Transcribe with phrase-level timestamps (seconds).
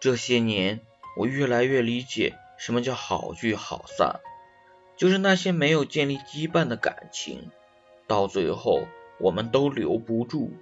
[0.00, 0.80] 这些年，
[1.16, 4.20] 我越来越理解什么叫好聚好散，
[4.96, 7.50] 就是那些没有建立羁绊的感情，
[8.06, 8.86] 到最后
[9.18, 10.52] 我们都留不住。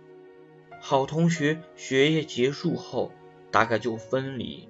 [0.81, 3.13] 好同学学业结束后，
[3.51, 4.69] 大概就分离；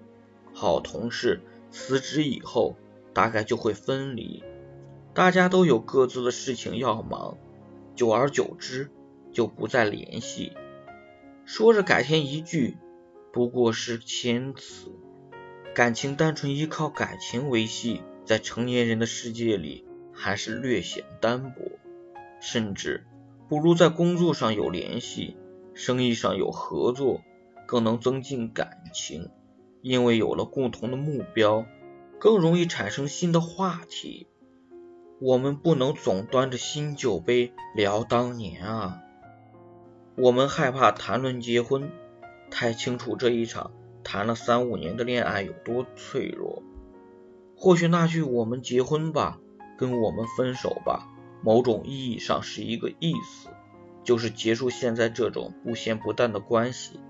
[0.53, 2.77] 好同事辞职以后，
[3.13, 4.43] 大概就会分离。
[5.15, 7.39] 大家都有各自的事情要忙，
[7.95, 8.91] 久而久之
[9.33, 10.53] 就不再联系。
[11.45, 12.77] 说着改天一聚，
[13.37, 14.91] 不过是谦辞。
[15.75, 21.61] 感情单纯依靠感情维系，在成年人的世界里还是略显单薄，
[22.41, 23.05] 甚至
[23.47, 25.37] 不如在工作上有联系，
[25.75, 27.21] 生意上有合作，
[27.67, 29.29] 更能增进感情。
[29.83, 31.67] 因为有了共同的目标，
[32.19, 34.29] 更容易产生新的话题。
[35.21, 39.03] 我们不能总端着新酒杯聊当年啊！
[40.17, 41.91] 我们害怕谈论结婚，
[42.51, 43.73] 太清楚这一场
[44.05, 46.63] 谈了三五年的恋爱有多脆弱。
[47.57, 49.39] 或许那句“我们结婚吧”
[49.79, 51.09] 跟“我们分手吧”，
[51.43, 53.49] 某种意义上是一个意思，
[54.05, 57.01] 就是结束现在这种不咸不淡的关系。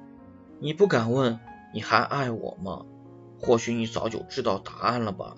[0.61, 1.39] 你不敢问
[1.75, 2.87] 你还爱我吗？
[3.39, 5.37] 或许你早就知道答案了吧。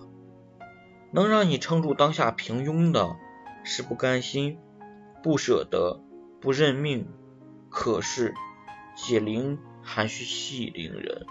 [1.10, 3.16] 能让你撑住当下平庸的，
[3.64, 4.58] 是不甘心、
[5.22, 6.00] 不舍得、
[6.40, 7.08] 不认命。
[7.70, 8.34] 可是
[8.94, 9.58] 解铃
[9.88, 11.24] 还须系铃人，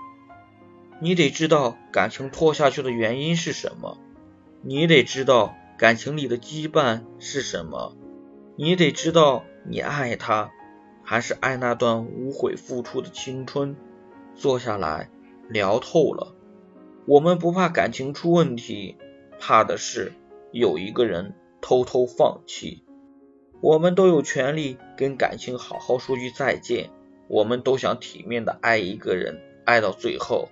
[0.99, 3.99] 你得知道感情拖下去的原因是什么，
[4.63, 7.95] 你得知道感情里的羁绊是什么，
[8.55, 10.49] 你得知道你爱他，
[11.03, 13.75] 还是爱那段无悔付出的青春。
[14.35, 15.09] 坐下来
[15.49, 16.35] 聊透了，
[17.05, 18.97] 我们不怕感情出问题。
[19.39, 20.13] 怕的是
[20.51, 22.83] 有一个人偷偷放弃。
[23.61, 26.89] 我们都有权利跟感情好好说句再见。
[27.27, 30.49] 我们都想体面的爱一个人，爱到最后。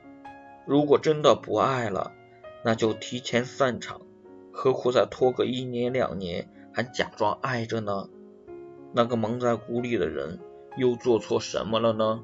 [0.66, 2.12] 如果真的不爱了，
[2.64, 4.02] 那就提前散场。
[4.52, 8.10] 何苦再拖个一年两年，还假装爱着呢？
[8.94, 10.40] 那个蒙在鼓里的人
[10.78, 12.24] 又做错什么了呢？